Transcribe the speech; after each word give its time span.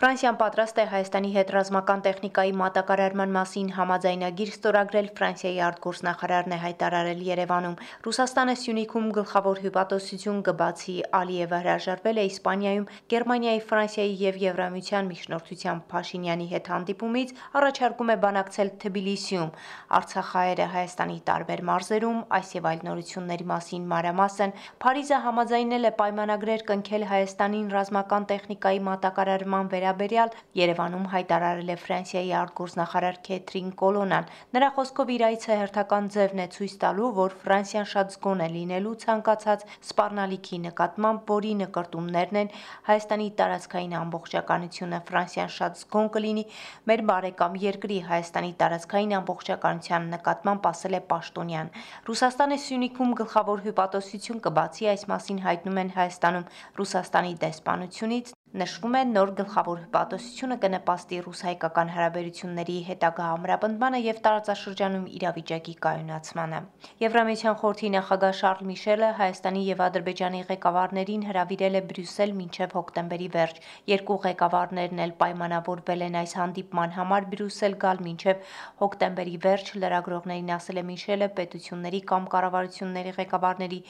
Ֆրանսիան 0.00 0.36
պատրաստ 0.40 0.78
է 0.80 0.84
Հայաստանի 0.90 1.30
հետ 1.32 1.50
ռազմական 1.52 2.02
տեխնիկայի 2.04 2.52
մատակարարման 2.56 3.32
մասին 3.34 3.66
համաձայնագիր 3.76 4.52
ստորագրել 4.52 5.08
Ֆրանսիայի 5.18 5.58
արտգործնախարարն 5.66 6.54
է 6.56 6.58
հայտարարել 6.62 7.20
Երևանում։ 7.26 7.74
Ռուսաստանը 8.06 8.54
Սյունիքում 8.60 9.10
գլխավոր 9.18 9.60
հյուպատոսություն 9.64 10.38
կբացի 10.46 10.94
Ալիևը 11.20 11.58
հրաժարվել 11.66 12.20
է 12.22 12.24
Իսպանիայում 12.30 12.86
Գերմանիայի, 13.12 13.60
Ֆրանսիայի 13.68 14.14
եւ 14.24 14.40
Եվրամիության 14.40 15.10
միջնորդությամբ 15.12 15.84
Փաշինյանի 15.92 16.48
հետ 16.56 16.72
հանդիպումից, 16.72 17.36
առաջարկում 17.60 18.08
է 18.08 18.18
բանակցել 18.24 18.72
Թբիլիսիում։ 18.80 19.52
Արցախահայերը 20.00 20.70
Հայաստանի 20.80 21.18
տարբեր 21.28 21.64
մարզերում 21.68 22.24
այս 22.40 22.56
եւ 22.56 22.70
այլ 22.72 22.82
նորությունների 22.88 23.46
մասին 23.52 23.86
մանրամասն 23.92 24.56
Փարիզը 24.80 25.20
համաձայնել 25.28 25.84
է 25.84 25.94
պայմանագրեր 26.00 26.66
կնքել 26.72 27.08
Հայաստանին 27.12 27.70
ռազմական 27.76 28.28
տեխնիկայի 28.32 28.84
մատակարարման 28.88 29.72
վերա 29.74 29.89
վերաբերյալ 29.90 30.30
Երևանում 30.54 31.06
հայտարարել 31.10 31.70
է 31.72 31.76
Ֆրանսիայի 31.82 32.30
արտգործնախարար 32.40 33.16
Քեթրին 33.26 33.70
Կոլոնան։ 33.80 34.28
Նրա 34.54 34.68
խոսքով 34.76 35.10
իր 35.14 35.22
այցը 35.26 35.56
հերթական 35.60 36.08
ձևն 36.14 36.42
է 36.44 36.46
ցույց 36.54 36.74
տալու, 36.84 37.08
որ 37.18 37.34
Ֆրանսիան 37.42 37.88
շատ 37.90 38.14
զգոն 38.14 38.40
է 38.40 38.48
լինելու 38.54 38.94
ցանկացած 39.04 39.64
սպառնալիքի 39.90 40.58
նկատմամբ, 40.66 41.20
որի 41.30 41.52
նկարտումներն 41.60 42.40
են 42.40 42.52
Հայաստանի 42.90 43.28
տարածքային 43.40 43.94
ամբողջականությունը։ 44.00 45.00
Ֆրանսիան 45.10 45.50
շատ 45.58 45.80
զգոն 45.80 46.10
կլինի 46.14 46.44
մեր 46.90 47.04
բարեկամ 47.10 47.58
երկրի 47.66 47.98
Հայաստանի 48.10 48.52
տարածքային 48.62 49.16
ամբողջականության 49.20 50.10
նկատմամբ 50.14 50.70
ասել 50.70 50.98
է 51.00 51.02
Պաշտոնյան։ 51.10 51.72
Ռուսաստանը 52.10 52.60
Սյունիքում 52.66 53.16
գլխավոր 53.22 53.64
հյուպատոսություն 53.66 54.44
կբացի 54.46 54.90
այս 54.94 55.08
մասին 55.14 55.44
հայտնում 55.50 55.80
են 55.84 55.94
Հայաստանում 56.00 56.48
Ռուսաստանի 56.80 57.34
դեսպանությունից 57.46 58.34
Նշվում 58.50 58.94
է 58.98 59.00
նոր 59.06 59.30
գլխավոր 59.38 59.76
հպատոսությունը 59.80 60.54
կնպաստի 60.62 61.18
ռուս-հայկական 61.24 61.90
հարաբերությունների 61.94 62.78
հետագա 62.86 63.26
ամրապնդմանը 63.34 63.98
եւ 64.02 64.16
տարածաշրջանում 64.24 65.04
իրավիճակի 65.18 65.74
կայունացմանը։ 65.84 66.58
Եվրամիության 67.02 67.54
խորհրդի 67.60 67.90
նախագահ 67.94 68.34
Շարլ 68.40 68.64
Միշելը 68.70 69.10
Հայաստանի 69.20 69.62
եւ 69.66 69.82
Ադրբեջանի 69.86 70.40
ղեկավարներին 70.50 71.26
հրավիրել 71.30 71.78
է 71.78 71.82
Բրյուսել 71.92 72.34
մինչև 72.40 72.74
հոկտեմբերի 72.80 73.28
վերջ։ 73.38 73.62
Երկու 73.94 74.18
ղեկավարներն 74.26 75.04
էլ 75.06 75.14
պայմանավորվել 75.22 76.04
են 76.10 76.18
այս 76.24 76.34
հանդիպման 76.40 76.94
համար 76.98 77.30
Բրյուսել 77.30 77.78
գալ 77.86 78.04
մինչև 78.10 78.50
հոկտեմբերի 78.82 79.36
վերջ 79.46 79.72
լրագրողներին 79.78 80.52
ասել 80.58 80.82
է 80.82 80.86
Միշելը 80.90 81.30
պետությունների 81.38 82.02
կամ 82.10 82.28
կառավարությունների 82.34 83.14
ղեկավարների 83.20 83.80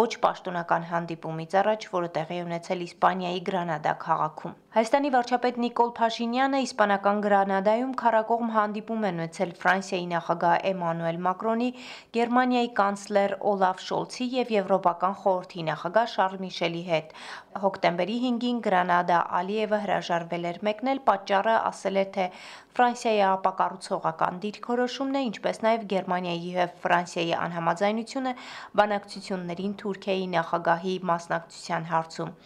ոչ 0.00 0.10
պաշտոնական 0.24 0.90
հանդիպումից 0.96 1.60
առաջ, 1.60 1.88
որը 2.00 2.12
տեղի 2.16 2.42
ունեցել 2.48 2.88
Իսպանիայի 2.88 3.46
Գրանադա 3.52 3.96
քաղաքում։ 4.06 4.54
Հայաստանի 4.76 5.10
վարչապետ 5.12 5.58
Նիկոլ 5.62 5.90
Փաշինյանը 5.96 6.58
իսպանական 6.66 7.20
Գրանադայում 7.24 7.92
քարակողմ 8.00 8.50
հանդիպում 8.56 9.06
է 9.08 9.12
ունեցել 9.14 9.54
Ֆրանսիայի 9.62 10.08
նախագահ 10.10 10.56
Էմանուել 10.70 11.20
Մակրոնի, 11.26 11.68
Գերմանիայի 12.16 12.68
կանցլեր 12.80 13.34
Օլաֆ 13.52 13.80
Շոլցի 13.86 14.26
եւ 14.36 14.52
Եվրոպական 14.56 15.16
խորհրդի 15.22 15.64
նախագահ 15.70 16.10
Շարլ 16.16 16.36
Միշելի 16.44 16.82
հետ։ 16.90 17.16
Հոկտեմբերի 17.64 18.18
5-ին 18.26 18.60
Գրանադա 18.66 19.22
Ալիևը 19.40 19.80
հրաժարվել 19.86 20.44
էր 20.52 20.60
մեկնել, 20.68 21.00
պատճառը 21.08 21.56
ասել 21.72 21.96
է 21.96 22.06
թե 22.16 22.28
Ֆրանսիայի 22.76 23.24
ապակառուցողական 23.30 24.40
դիրքորոշումն 24.44 25.16
է, 25.16 25.24
ինչպես 25.30 25.62
նաև 25.64 25.88
Գերմանիայի 25.94 26.52
եւ 26.60 26.76
Ֆրանսիայի 26.84 27.34
անհամաձայնությունը 27.46 28.36
բանակցություններին 28.82 29.76
Թուրքիայի 29.80 30.30
նախագահի 30.36 30.94
մասնակցության 31.16 31.92
հարցում։ 31.96 32.36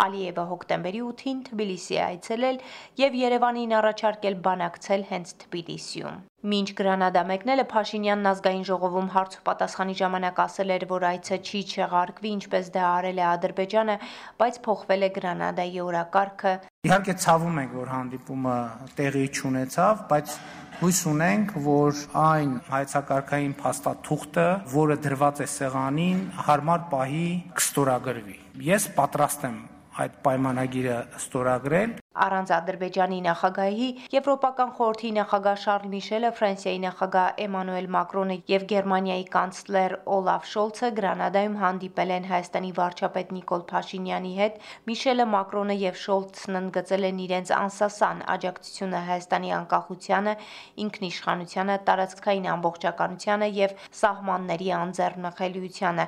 Ալիևը 0.00 0.44
հոկտեմբերի 0.50 1.00
8-ին 1.06 1.40
Թբիլիսի 1.48 1.98
այցելել 2.08 2.60
եւ 3.02 3.16
Երևանին 3.22 3.74
առաջարկել 3.82 4.36
բանակցել 4.46 5.08
հենց 5.12 5.34
Թբիլիսիում։ 5.42 6.20
Մինչ 6.42 6.68
Գրանադա 6.74 7.20
մեկնելը 7.28 7.64
Փաշինյանն 7.70 8.28
ազգային 8.32 8.64
ժողովում 8.66 9.10
հարց 9.14 9.34
ու 9.38 9.42
պատասխանի 9.46 9.92
ժամանակ 10.00 10.40
ասել 10.42 10.72
էր, 10.74 10.86
որ 10.90 11.04
այցը 11.12 11.36
չի 11.38 11.60
չեղարկվի, 11.70 12.32
ինչպես 12.38 12.70
դա 12.74 12.86
արել 12.88 13.20
է 13.22 13.24
Ադրբեջանը, 13.28 13.96
բայց 14.42 14.58
փոխվել 14.66 15.06
է 15.06 15.10
Գրանադայի 15.22 15.84
օրակարգը։ 15.86 16.54
Իհարկե 16.82 17.14
ցավում 17.22 17.60
ենք, 17.62 17.76
որ 17.78 17.92
հանդիպումը 17.94 18.56
տեղի 18.98 19.24
չունեցավ, 19.38 20.02
բայց 20.10 20.34
հույս 20.82 21.00
ունենք, 21.12 21.52
որ 21.62 21.98
այն 22.18 22.54
հայցակարգային 22.72 23.52
փաստաթուղթը, 23.62 24.46
որը 24.72 24.96
դրված 25.06 25.42
է 25.44 25.46
սեղանին, 25.52 26.24
հարմար 26.48 26.88
պահի 26.90 27.28
կստորագրվի։ 27.60 28.40
Ես 28.66 28.88
պատրաստ 28.98 29.46
եմ 29.46 29.60
այդ 30.00 30.14
պայմանագիրը 30.24 30.96
ստորագրել 31.18 31.90
Առանց 32.12 32.50
Ադրբեջանի 32.52 33.18
նախագահի 33.24 33.86
Եվրոպական 34.12 34.72
խորհրդի 34.76 35.10
նախագահ 35.16 35.54
Շարլ 35.62 35.84
Միշելը, 35.92 36.30
Ֆրանսիայի 36.36 36.80
նախագահ 36.82 37.38
Էմանուել 37.44 37.86
Մակրոնը 37.94 38.36
եւ 38.52 38.66
Գերմանիայի 38.72 39.24
կանցլեր 39.32 39.94
Օլաֆ 40.16 40.44
Շոլցը 40.52 40.90
Գրանադայում 40.98 41.56
հանդիպել 41.62 42.12
են 42.16 42.26
Հայաստանի 42.32 42.72
վարչապետ 42.76 43.32
Նիկոլ 43.32 43.64
Փաշինյանի 43.72 44.32
հետ։ 44.42 44.60
Միշելը, 44.92 45.26
Մակրոնը 45.32 45.76
եւ 45.82 45.96
Շոլցն 46.02 46.60
ընդգծել 46.60 47.08
են 47.08 47.22
իրենց 47.22 47.54
անսասան 47.62 48.22
աջակցությունը 48.36 49.02
Հայաստանի 49.08 49.54
անկախությանը, 49.62 50.36
ինքնիշխանությանը, 50.84 51.78
տարածքային 51.88 52.46
ամբողջականությանը 52.52 53.50
եւ 53.62 53.74
սահմանների 54.02 54.68
անձեռնխելիությանը։ 54.82 56.06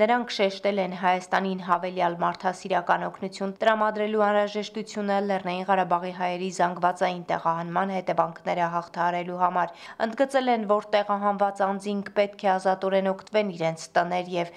Նրանք 0.00 0.32
շեշտել 0.32 0.82
են 0.86 0.98
Հայաստանին 1.02 1.62
հավելյալ 1.68 2.18
մարդասիրական 2.22 3.06
օգնություն 3.12 3.56
տրամադրելու 3.62 4.24
անհրաժեշտությունը 4.32 5.20
Լեռնային 5.42 5.66
Ղարաբաղի 5.66 6.10
հայերի 6.14 6.48
զանգվածային 6.54 7.22
տեղահանման 7.26 7.92
հետևանքները 7.92 8.66
հաղթահարելու 8.72 9.38
համար 9.42 9.70
ընդգծել 10.06 10.50
են, 10.52 10.66
որ 10.70 10.84
տեղահանված 10.92 11.62
անձինք 11.66 12.10
պետք 12.18 12.44
է 12.46 12.50
ազատորեն 12.52 13.10
օգտվեն 13.12 13.50
իրենց 13.56 13.86
տներ 13.96 14.30
եւ 14.34 14.52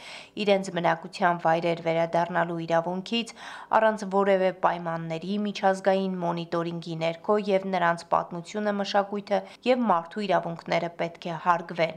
իրենց 0.46 0.70
բնակության 0.76 1.40
վայրեր 1.46 1.82
վերադառնալու 1.88 2.60
իրավունքից 2.66 3.34
առանց 3.80 4.06
որևէ 4.14 4.52
պայմանների 4.66 5.34
միջազգային 5.46 6.14
մոնիտորինգի 6.22 6.96
ներքո 7.02 7.40
եւ 7.50 7.68
նրանց 7.74 8.06
պատմությունը, 8.14 8.76
մշակույթը 8.86 9.42
եւ 9.66 9.84
մարդու 9.90 10.26
իրավունքները 10.30 10.90
պետք 11.02 11.26
է 11.26 11.40
հարգվեն։ 11.50 11.96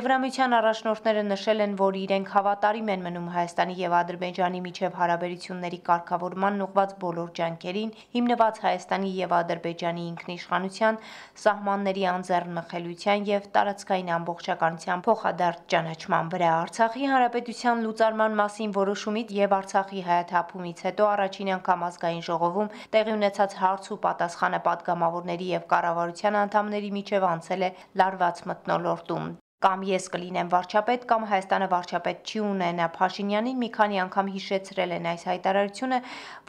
Եվրամիության 0.00 0.56
առաջնորդները 0.60 1.26
նշել 1.28 1.64
են, 1.68 1.76
որ 1.84 2.00
իրենք 2.00 2.34
հավատարիմ 2.40 2.90
են 2.96 3.06
մնում 3.10 3.30
Հայաստանի 3.36 3.78
եւ 3.84 3.98
Ադրբեջանի 4.00 4.64
միջև 4.70 4.98
հարաբերությունների 5.00 5.80
կարգավորման 5.90 6.64
ուղղված 6.70 6.96
բոլոր 7.04 7.30
ջանքերին, 7.40 7.94
հիմնված 8.30 8.58
Հայաստանի 8.62 9.08
եւ 9.18 9.32
Ադրբեջանի 9.34 10.02
ինքնիշխանության, 10.08 10.98
սահմանների 11.42 12.04
անձեռնմխելիության 12.10 13.24
եւ 13.30 13.48
տարածքային 13.56 14.12
ամբողջականության 14.16 15.02
փոխադարձ 15.06 15.64
ճանաչման 15.74 16.30
վրա 16.34 16.52
Արցախի 16.60 17.10
հանրապետության 17.14 17.82
լուծարման 17.86 18.38
մասին 18.42 18.76
որոշումից 18.78 19.34
եւ 19.40 19.58
Արցախի 19.58 20.06
հայաթափումից 20.10 20.86
հետո 20.86 21.10
առաջին 21.10 21.52
անգամ 21.58 21.86
ազգային 21.90 22.24
ժողովում 22.30 22.72
տեղի 22.94 23.16
ունեցած 23.18 23.60
հարց 23.66 23.92
ու 23.98 24.02
պատասխանը 24.06 24.64
պատգամավորների 24.70 25.52
եւ 25.58 25.68
կառավարության 25.74 26.42
անդամների 26.46 26.96
միջև 27.00 27.30
անցել 27.34 27.70
է 27.70 27.76
լարված 28.02 28.44
մթնոլորտում 28.52 29.30
կամ 29.64 29.82
ես 29.84 30.06
կլինեմ 30.12 30.50
վարչապետ 30.52 31.02
կամ 31.08 31.24
Հայաստանը 31.30 31.66
վարչապետ 31.70 32.30
չի 32.30 32.38
ունենա 32.50 32.84
Փաշինյանին 32.94 33.58
մի 33.60 33.68
քանի 33.74 33.98
անգամ 34.04 34.28
հիշեցրել 34.34 34.92
են 34.96 35.08
այս 35.10 35.24
հայտարարությունը, 35.28 35.98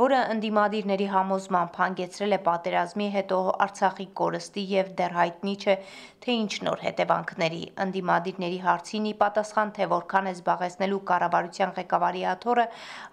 որը 0.02 0.20
ընդդիմադիրների 0.36 1.08
համոզմամբ 1.16 1.80
հանգեցրել 1.82 2.36
է 2.38 2.40
պատերազմի 2.46 3.08
հետո 3.16 3.40
Արցախի 3.66 4.06
կորստի 4.22 4.64
եւ 4.72 4.94
դեռ 5.02 5.18
հայտնի 5.20 5.56
չէ 5.60 5.76
թե 6.24 6.38
ինչ 6.44 6.54
նոր 6.68 6.86
հետևանքների։ 6.88 7.60
Ընդդիմադիրների 7.86 8.62
հարցին 8.68 9.10
ի 9.12 9.14
պատասխան 9.26 9.74
թե 9.76 9.90
որքան 9.96 10.30
է 10.32 10.34
զբաղեցնելու 10.38 11.02
կառավարության 11.12 11.74
ղեկավարի 11.82 12.24
աթոռը 12.36 12.66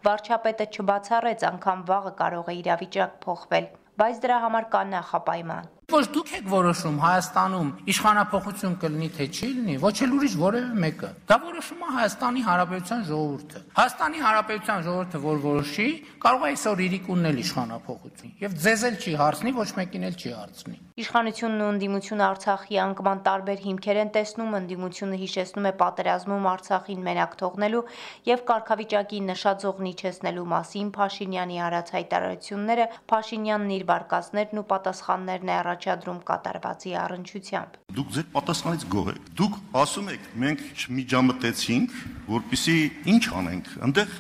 վարչապետը 0.07 0.69
չբացառեց 0.79 1.49
անգամ 1.51 1.83
վաղը 1.91 2.15
կարող 2.23 2.55
է 2.55 2.57
իրավիճակ 2.63 3.19
փոխվել, 3.27 3.69
բայց 3.99 4.23
դրա 4.29 4.39
համար 4.47 4.71
կա 4.77 4.85
նախապայման 4.95 5.75
Ոչ 5.89 6.03
դուք 6.13 6.31
եք 6.37 6.49
որոշում 6.53 6.97
Հայաստանում 7.01 7.69
իշխանապողություն 7.89 8.73
կլինի 8.83 9.07
թե 9.15 9.27
չի 9.33 9.47
լինի, 9.59 9.77
ոչ 9.81 9.93
էլ 10.05 10.11
ուրիշ 10.19 10.35
որևէ 10.41 10.81
մեկը։ 10.83 11.09
Դա 11.31 11.39
որոշում 11.45 11.87
է 11.87 11.93
Հայաստանի 11.95 12.43
Հանրապետության 12.49 13.07
ժողովուրդը։ 13.09 13.63
Հայաստանի 13.79 14.21
Հանրապետության 14.25 14.85
ժողովուրդը 14.89 15.21
որ 15.23 15.41
որոշի, 15.47 15.87
կարող 16.27 16.45
է 16.45 16.51
այսօր 16.53 16.83
իրիկ 16.89 17.09
ունել 17.17 17.41
իշխանապողություն։ 17.45 18.37
Եվ 18.45 18.61
ձեզ 18.69 18.85
էլ 18.89 19.01
չի 19.01 19.17
հարցնի, 19.23 19.55
ոչ 19.63 19.69
մեկին 19.81 20.07
էլ 20.13 20.21
չի 20.21 20.35
հարցնի։ 20.37 20.79
Իշխանությունն 20.99 21.61
ու 21.63 21.67
ընդդիմությունը 21.73 22.25
Արցախի 22.27 22.79
անկման 22.83 23.21
տարբեր 23.23 23.61
հիմքեր 23.65 23.99
են 24.03 24.09
տեսնում, 24.19 24.55
ընդդիմությունը 24.59 25.19
հիշեցնում 25.21 25.69
է 25.69 25.73
պատերազմում 25.79 26.49
Արցախին 26.53 27.05
մենակ 27.07 27.37
թողնելու 27.39 27.83
եւ 28.29 28.43
կարգավիճակի 28.49 29.21
նշաձողնի 29.29 29.93
չեսնելու 29.95 30.47
մասին 30.59 30.89
Փաշինյանի 30.99 31.61
արած 31.69 31.93
հայտարարությունները, 31.95 32.89
Փաշինյանն 33.15 33.71
իր 33.79 33.85
վարկածներն 33.95 34.59
ու 34.59 34.67
պատասխաններն 34.75 35.53
է 35.55 35.57
առաջ 35.59 35.78
առաջադրում 35.79 36.19
կատարվածի 36.27 36.93
առնչությամբ։ 36.99 37.77
Դուք 37.99 38.09
ձեր 38.15 38.27
պատասխանից 38.35 38.85
գոհ 38.93 39.11
եք։ 39.13 39.29
Դուք 39.39 39.55
ասում 39.79 40.09
եք, 40.13 40.25
մենք 40.43 40.65
չմիջամտեցինք, 40.79 41.95
որpիսի 42.29 42.75
ինչ 43.13 43.23
անենք։ 43.39 43.71
Այնտեղ 43.87 44.17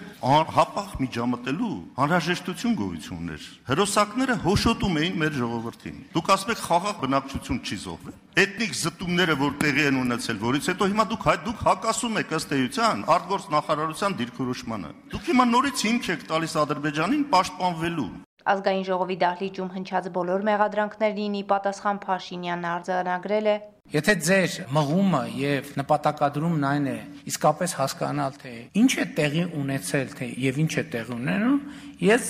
հապաղ 0.59 0.95
միջամտելու 1.03 1.73
անհրաժեշտություն 2.05 2.77
գոյություն 2.79 3.19
ուներ։ 3.19 3.49
Հերոսակները 3.69 4.37
հոշոտում 4.47 4.99
էին 5.03 5.19
մեր 5.19 5.37
ժողովրդին։ 5.39 5.99
Դուք 6.15 6.31
ասում 6.39 6.53
եք 6.55 6.63
խաղաղ 6.69 6.97
բնակչություն 7.03 7.61
չի 7.69 7.79
զոհվել։ 7.83 8.17
Էթնիկ 8.39 8.73
զտումները, 8.79 9.35
որ 9.43 9.53
տեղի 9.59 9.85
են 9.89 9.99
ունեցել, 9.99 10.41
որից 10.47 10.71
հետո 10.73 10.89
հիմա 10.95 11.05
դուք 11.11 11.27
հայ 11.29 11.37
դուք 11.49 11.65
հակասում 11.69 12.19
եք 12.23 12.35
ըստ 12.39 12.55
էության 12.59 13.05
արտգործ 13.19 13.51
նախարարության 13.59 14.17
դիրքորոշմանը։ 14.23 14.95
Դուք 15.15 15.29
հիմա 15.33 15.49
նորից 15.59 15.85
հիմք 15.89 16.11
եք 16.15 16.27
տալիս 16.31 16.57
Ադրբեջանին 16.63 17.29
պաշտպանվելու։ 17.35 18.11
Ազգային 18.49 18.85
ժողովի 18.89 19.17
դահլիճում 19.23 19.73
հնչած 19.77 20.07
բոլոր 20.15 20.45
մեղադրանքներին 20.49 21.35
ի 21.39 21.43
պատասխան 21.53 21.99
Փաշինյանն 22.05 22.69
արձանագրել 22.73 23.49
է. 23.53 23.57
Եթե 23.89 24.15
ձեր 24.29 24.55
մղումը 24.77 25.21
եւ 25.41 25.69
նպատակադրումն 25.81 26.65
այն 26.69 26.89
է 26.93 26.97
իսկապես 27.29 27.75
հասկանալ 27.79 28.37
թե 28.43 28.53
ինչ 28.83 28.93
է 28.99 29.05
տեղի 29.19 29.45
ունեցել 29.59 30.13
թե 30.19 30.29
եւ 30.45 30.61
ինչ 30.65 30.73
է 30.79 30.85
տեղի 30.95 31.15
ունենում, 31.19 31.59
ես 31.99 32.27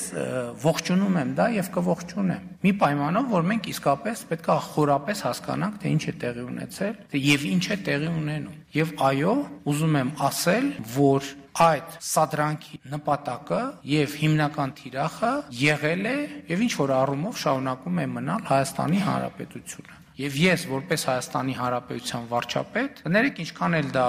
ողջունում 0.64 1.18
եմ 1.22 1.32
դա 1.38 1.46
եւ 1.58 1.68
կողջունեմ։ 1.74 2.46
Մի 2.64 2.72
պայմանով, 2.82 3.26
որ 3.32 3.44
մենք 3.48 3.68
իսկապես 3.72 4.22
պետք 4.32 4.48
է 4.48 4.56
խորապես 4.68 5.20
հասկանանք 5.28 5.76
թե 5.82 5.92
ինչ 5.94 6.02
է 6.08 6.14
տեղի 6.24 6.44
ունեցել, 6.48 6.94
թե 7.12 7.20
եւ 7.28 7.44
ինչ 7.48 7.64
է 7.68 7.76
տեղի 7.88 8.08
ունենում։ 8.18 8.56
Եվ 8.78 8.94
այո, 9.08 9.34
ուզում 9.68 9.98
եմ 9.98 10.10
ասել, 10.28 10.66
որ 10.96 11.30
այդ 11.58 11.94
սադրանքի 12.08 12.80
նպատակը 12.92 13.62
եւ 13.92 14.18
հիմնական 14.22 14.74
թիրախը 14.78 15.32
եղել 15.58 16.10
է 16.12 16.18
եւ 16.52 16.66
ինչ 16.68 16.72
որ 16.78 16.92
առումով 16.98 17.40
շարունակում 17.44 18.02
է 18.04 18.06
մնալ 18.18 18.44
Հայաստանի 18.52 19.00
Հանրապետությունը։ 19.08 19.98
Եվ 20.18 20.36
ես 20.42 20.62
որպես 20.66 21.04
Հայաստանի 21.06 21.52
Հանրապետության 21.54 22.24
վարչապետ, 22.32 23.02
կներեք 23.04 23.38
ինչքան 23.44 23.78
էլ 23.78 23.92
դա 23.94 24.06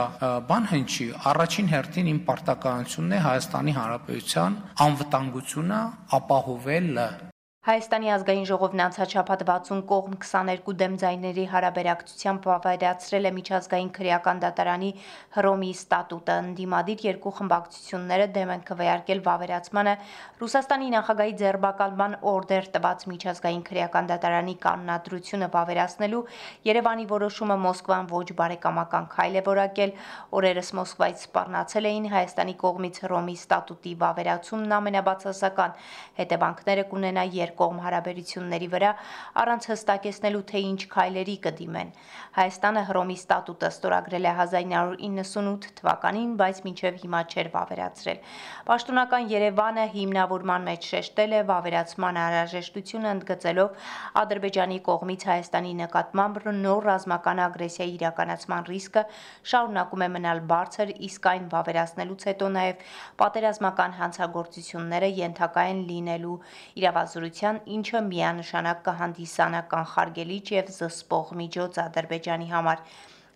բան 0.49 0.67
հնչի, 0.73 1.07
առաջին 1.33 1.71
հերթին 1.75 2.11
իմ 2.15 2.21
պարտականությունն 2.31 3.13
է 3.13 3.23
Հայաստանի 3.29 3.77
Հանրապետության 3.77 4.59
անվտանգությունը 4.89 5.81
ապահովելը 6.17 7.09
Հայաստանի 7.67 8.07
ազգային 8.15 8.45
ժողովն 8.47 8.81
անցաչափած 8.85 9.41
60 9.45 9.81
կողմ 9.87 10.13
22 10.25 10.73
դեմ 10.79 10.93
ձայների 11.01 11.43
հարաբերակցությամբ 11.53 12.45
վավերացրել 12.49 13.27
է 13.27 13.31
միջազգային 13.35 13.89
քրեական 13.97 14.37
դատարանի 14.43 14.91
Հռոմի 15.35 15.71
ստատուտը։ 15.75 16.37
Ընդդիմադիր 16.43 17.03
երկու 17.07 17.33
խմբակցությունները 17.39 18.27
դեմ 18.37 18.53
են 18.55 18.63
քվեարկել 18.69 19.23
վավերացմանը 19.25 19.95
Ռուսաստանի 20.39 20.87
նախագահի 20.95 21.35
ձերբակալման 21.43 22.15
օրդեր 22.31 22.69
տված 22.79 23.03
միջազգային 23.11 23.63
քրեական 23.67 24.09
դատարանի 24.13 24.55
կանոնադրությունը 24.63 25.51
վավերացնելու 25.59 26.23
Երևանի 26.71 27.05
որոշումը 27.11 27.59
Մոսկվան 27.67 28.09
ոչ 28.15 28.27
բարեկամական 28.39 29.11
քայլ 29.19 29.35
է 29.35 29.43
որակել։ 29.51 29.93
Օրերս 30.39 30.73
Մոսկվայից 30.79 31.27
սպառնացել 31.27 31.91
էին 31.91 32.09
Հայաստանի 32.15 32.57
կողմից 32.63 33.03
Հռոմի 33.03 33.37
ստատուտի 33.43 33.93
վավերացումն 33.99 34.79
ամենաբացասական 34.79 35.77
հետևանքները 36.23 36.89
կունենա 36.95 37.29
երկկողմ 37.49 37.79
հարաբերությունների 37.83 38.67
վրա 38.73 38.91
առանց 39.41 39.67
հստակեցնելու 39.73 40.43
թե 40.49 40.59
ինչ 40.69 40.81
քայլերի 40.93 41.35
կդիմեն։ 41.45 41.89
Հայաստանը 42.37 42.81
Հռոմի 42.89 43.17
ստատուտը 43.19 43.69
ստորագրել 43.73 44.25
է 44.29 44.33
1998 44.39 45.69
թվականին, 45.79 46.31
բայց 46.39 46.61
մինչև 46.65 46.99
հիմա 47.03 47.21
չէր 47.33 47.49
վավերացրել։ 47.55 48.19
Պաշտոնական 48.69 49.29
Երևանը 49.33 49.85
հիմնավորման 49.95 50.67
մեջ 50.69 50.89
շեշտել 50.89 51.33
է 51.39 51.41
վավերացման 51.49 52.19
անհրաժեշտությունը 52.23 53.13
ընդգծելով 53.17 53.89
Ադրբեջանի 54.23 54.79
կողմից 54.89 55.25
Հայաստանի 55.29 55.73
նկատմամբ 55.79 56.39
նոր 56.59 56.87
ռազմական 56.89 57.43
ագրեսիայի 57.49 57.93
իրականացման 57.99 58.69
ռիսկը 58.69 59.03
շարունակում 59.49 60.05
է 60.05 60.09
մնալ 60.15 60.43
բարձր, 60.53 60.93
իսկ 61.09 61.29
այն 61.33 61.49
վավերացնելուց 61.53 62.27
հետո 62.29 62.49
նաև 62.59 62.85
պատերազմական 63.19 63.97
հանցագործությունները 63.99 65.09
ենթակա 65.19 65.65
են 65.73 65.81
լինելու 65.89 66.37
իրավազորության 66.79 67.38
գործունեության, 67.39 67.59
ինչը 67.75 67.99
միանշանակ 68.05 68.79
կհանդիսանա 68.85 69.59
կանխարգելիչ 69.71 70.47
եւ 70.51 70.71
զսպող 70.75 71.29
միջոց 71.39 71.77
Ադրբեջանի 71.83 72.47
համար։ 72.51 72.81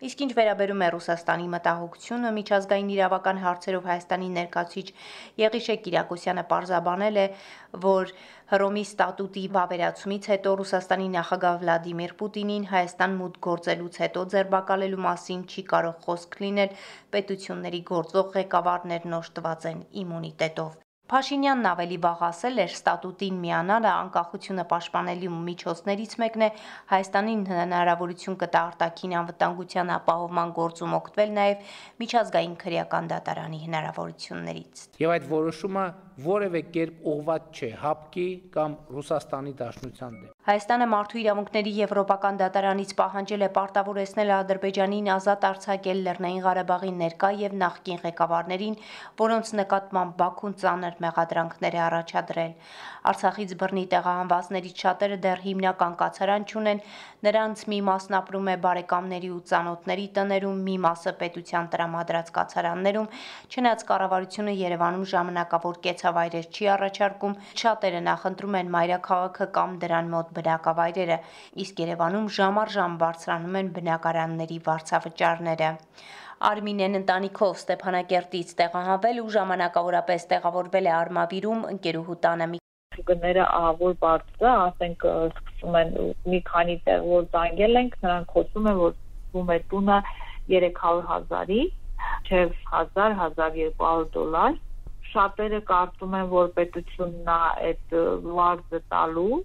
Իսկ 0.04 0.24
ինչ 0.26 0.32
վերաբերում 0.36 0.84
է 0.84 0.88
Ռուսաստանի 0.94 1.48
մտահոգությունը, 1.54 2.32
միջազգային 2.38 2.90
իրավական 2.96 3.40
հարցերով 3.44 3.88
Հայաստանի 3.88 4.28
ներկայացուցիչ 4.36 4.88
Եղիշե 5.44 5.76
Կիրակոսյանը 5.86 6.44
պարզաբանել 6.52 7.22
է, 7.24 7.26
որ 7.88 8.14
Հռոմի 8.52 8.84
ստատուտի 8.92 9.46
վավերացումից 9.56 10.30
հետո 10.34 10.56
Ռուսաստանի 10.60 11.08
նախագահ 11.16 11.60
Վլադիմիր 11.64 12.16
Պուտինին 12.20 12.70
Հայաստան 12.76 13.20
մուտք 13.24 13.42
գործելուց 13.48 14.02
հետո 14.04 14.26
ձերբակալելու 14.36 15.04
մասին 15.08 15.48
չի 15.48 15.68
կարող 15.72 16.00
խոսք 16.04 16.40
լինել, 16.44 16.80
պետությունների 17.16 17.84
գործող 17.96 18.34
ղեկավարներն 18.36 19.22
օժտված 19.24 19.70
են 19.72 19.86
իմունիտետով։ 20.04 20.84
Փաշինյանն 21.14 21.68
ավելի 21.70 21.98
վաղ 22.02 22.22
ասել 22.26 22.62
էր, 22.64 22.72
ստատուտին 22.74 23.36
միանալը 23.44 23.90
անկախությունը 23.90 24.64
պաշտպանելու 24.72 25.34
միջոցներից 25.50 26.16
մեկն 26.24 26.46
է 26.46 26.48
Հայաստանին 26.90 27.44
հնարավորություն 27.52 28.38
կտա 28.42 28.64
արտաքին 28.70 29.14
անվտանգության 29.20 29.92
ապահովման 29.98 30.54
գործում 30.58 30.96
օգտվել 30.98 31.36
նաև 31.38 31.78
միջազգային 32.02 32.56
քրեական 32.66 33.12
դատարանի 33.14 33.62
հնարավորություններից։ 33.68 34.84
Եվ 35.06 35.14
այդ 35.20 35.30
որոշումը 35.38 35.86
որևէ 36.22 36.62
կերպ 36.74 37.06
ուղված 37.10 37.46
չէ 37.58 37.70
ՀԱՊԿ-ի 37.74 38.26
կամ 38.54 38.72
Ռուսաստանի 38.94 39.54
Դաշնության 39.62 40.18
դեմ։ 40.22 40.32
Հայաստանը 40.44 40.88
մարդու 40.94 41.20
իրավունքների 41.24 41.72
եվրոպական 41.80 42.38
դատարանից 42.42 42.92
պահանջել 43.00 43.46
է 43.48 43.50
պարտավորեցնել 43.58 44.34
Ադրբեջանին 44.38 45.08
ազատ 45.14 45.48
արձակել 45.50 46.04
Լեռնային 46.08 46.44
Ղարաբաղի 46.46 46.92
ներկա 47.02 47.30
եւ 47.42 47.56
նախկին 47.64 48.02
ղեկավարներին, 48.04 48.76
որոնց 49.24 49.54
նկատմամբ 49.64 50.18
Բաքուն 50.22 50.58
ծանր 50.64 51.00
մեղադրանքներ 51.08 51.74
է 51.74 51.82
առաջադրել։ 51.88 52.54
Արցախից 53.04 53.56
բռնի 53.60 53.86
տեղահանվածներից 53.94 54.84
շատերը 54.84 55.18
դեռ 55.24 55.40
հիմնական 55.44 55.96
կացարան 56.00 56.46
չունեն, 56.48 56.84
նրանց 57.24 57.64
մի 57.74 57.80
մասն 57.88 58.16
ապրում 58.20 58.48
է 58.54 58.56
բարեկամների 58.64 59.30
ու 59.34 59.42
ծանոթների 59.50 60.08
տներում, 60.18 60.62
մի 60.68 60.76
մասը 60.88 61.14
պետության 61.24 61.68
տրամադրած 61.74 62.32
կացարաններում, 62.38 63.12
չնայած 63.52 63.84
կառավարությունը 63.92 64.54
Երևանում 64.64 65.06
ժամանակավոր 65.14 65.82
կեցավայրեր 66.04 66.48
չի 66.52 66.66
առաջարկում, 66.74 67.36
շատերը 67.60 68.00
նախընտրում 68.04 68.56
են 68.60 68.72
մայրաքաղաքը 68.74 69.46
կամ 69.58 69.76
դրան 69.84 70.08
մոտ 70.14 70.32
բնակավայրերը, 70.38 71.18
իսկ 71.64 71.80
Երևանում 71.84 72.26
ժամ 72.38 72.58
առ 72.64 72.72
ժամ 72.74 72.98
բարձրանում 73.04 73.56
են 73.60 73.70
բնակարանների 73.78 74.58
վարձավճարները։ 74.68 75.70
Արմինեն 76.50 77.00
ընտանիքով 77.00 77.54
Ստեփանակերտից 77.64 78.52
տեղահանվել 78.60 79.22
ու 79.24 79.32
ժամանակավորապես 79.38 80.28
տեղավորվել 80.34 80.90
է 80.92 80.94
Արմավիրում 80.98 81.64
ընկերուհու 81.72 82.20
տանը 82.28 82.50
մի 82.52 82.60
գները 83.08 83.46
ահավոր 83.60 83.96
բարձր 84.04 84.44
է, 84.44 84.52
ասենք 84.52 85.08
սկսում 85.14 85.78
են 85.80 85.96
մի 86.34 86.40
քանի 86.52 86.76
տեղ 86.90 87.08
որ 87.14 87.24
զանգել 87.38 87.80
ենք, 87.84 87.96
նրանք 88.04 88.36
խոսում 88.36 88.70
են 88.74 88.78
որ 88.84 88.94
ում 89.40 89.50
է 89.56 89.58
տունը 89.72 89.98
300.000-ի, 90.52 91.64
չէ 92.28 92.44
1000-1200 92.76 94.14
դոլար 94.14 94.63
շատերը 95.14 95.62
կարծում 95.70 96.20
են, 96.20 96.30
որ 96.34 96.52
պետությունն 96.58 97.32
է 97.34 97.40
այդ 97.70 97.98
վարձը 98.38 98.82
տալու, 98.94 99.42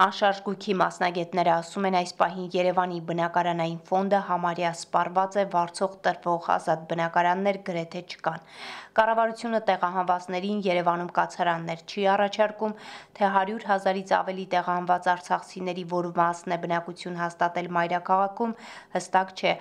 Անշարժ 0.00 0.38
գույքի 0.44 0.74
մասնագետները 0.80 1.50
ասում 1.52 1.86
են 1.88 1.96
այս 1.98 2.12
պահին 2.20 2.46
Երևանի 2.54 3.00
բնակարանային 3.08 3.80
ֆոնդը 3.88 4.20
համարյա 4.28 4.70
սպառված 4.78 5.34
է, 5.36 5.44
վարձող 5.52 5.98
տրվող 6.06 6.46
ազատ 6.54 6.86
բնակարաններ 6.92 7.58
գրեթե 7.66 8.00
չկան։ 8.14 8.46
Կառավարությունը 8.92 9.58
տեղահանվածներին 9.68 10.62
Երևանում 10.64 11.10
կացարաններ 11.18 11.84
չի 11.92 12.02
առաջարկում, 12.14 12.72
թե 13.16 13.28
100 13.36 13.68
հազարից 13.68 14.10
ավելի 14.16 14.44
տեղահանված 14.54 15.06
արցախցիների 15.12 15.84
որ 15.92 16.08
մասն 16.18 16.56
է 16.56 16.58
բնակություն 16.64 17.20
հաստատել 17.22 17.70
մայրաքաղաքում, 17.76 18.52
հստակ 18.96 19.32
չէ։ 19.32 19.54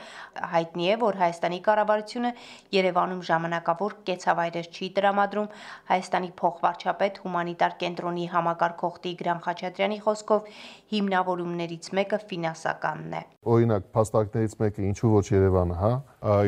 Հայտնի 0.56 0.90
է, 0.92 0.98
որ 1.04 1.22
Հայաստանի 1.22 1.60
կառավարությունը 1.68 2.34
Երևանում 2.80 3.22
ժամանակավոր 3.32 3.96
կեցավայրեր 4.12 4.68
չի 4.72 4.92
տրամադրում։ 5.00 5.52
Հայաստանի 5.92 6.34
փոխվարչապետ 6.44 7.24
հումանիտար 7.24 7.78
կենտրոնի 7.86 8.28
համակարգող 8.36 9.00
Տիգրան 9.08 9.44
Խաչատրյանի 9.48 10.02
խոսքով 10.22 10.48
հիմնավորումներից 10.92 11.88
մեկը 11.98 12.20
ֆինանսականն 12.30 13.14
է։ 13.18 13.22
Օրինակ, 13.52 13.86
փաստարկներից 13.96 14.56
մեկը 14.62 14.86
ինչու 14.92 15.12
ոչ 15.16 15.24
Երևանը, 15.32 15.78
հա, 15.82 15.92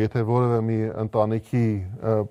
եթե 0.03 0.23
որևէ 0.29 0.59
մի 0.67 0.77
ընտանիքի 1.03 1.65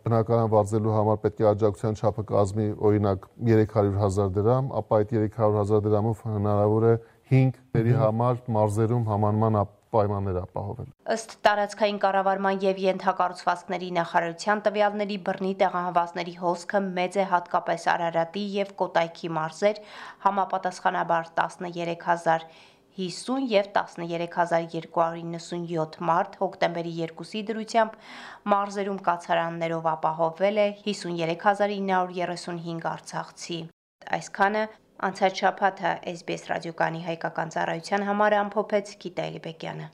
բնակարան 0.06 0.52
վարձելու 0.54 0.96
համար 0.98 1.20
պետք 1.26 1.42
է 1.42 1.48
աջակցության 1.52 2.00
չափը 2.02 2.26
կազմի 2.32 2.68
օրինակ 2.90 3.28
300.000 3.50 4.34
դրամ, 4.38 4.72
ապա 4.82 5.02
այդ 5.02 5.14
300.000 5.18 5.86
դրամով 5.88 6.26
հնարավոր 6.32 6.88
է 6.92 6.96
5 7.32 7.62
տերի 7.74 7.96
համար 8.02 8.42
մարզերում 8.58 9.08
համանման 9.12 9.62
պայմաններ 9.92 10.38
ապահովել։ 10.42 10.88
Ըստ 11.14 11.34
տարածքային 11.46 12.00
կառավարման 12.02 12.58
եւ 12.64 12.80
ենթակառուցվածքների 12.82 13.88
նախարարության 13.98 14.62
տվյալների 14.66 15.18
բռնի 15.28 15.52
տեղահանվածների 15.62 16.34
հոսքը 16.42 16.82
մեծ 16.98 17.18
է 17.22 17.26
հատկապես 17.32 17.86
Արարատի 17.94 18.44
եւ 18.56 18.74
Կոտայքի 18.82 19.32
մարզեր, 19.38 19.80
համապատասխանաբար 20.26 21.32
13000 21.40 22.46
50 22.96 23.46
եւ 23.48 23.68
13297 23.72 26.00
մարդ 26.08 26.34
հոկտեմբերի 26.42 26.92
2-ի 27.00 27.40
դրությամբ 27.50 27.92
մարզերում 28.52 28.98
կացարաններով 29.06 29.88
ապահովվել 29.92 30.60
է 30.66 30.68
53935 30.84 32.84
արցախցի։ 32.92 33.58
Այսքանը 34.18 34.62
անցած 35.06 35.40
շաբաթը 35.42 35.96
SBS 36.12 36.46
ռադիոկանի 36.52 37.02
հայկական 37.08 37.56
ծառայության 37.56 38.06
համար 38.10 38.38
ամփոփեց 38.44 38.94
Գիտալի 39.06 39.42
Բեկյանը։ 39.48 39.90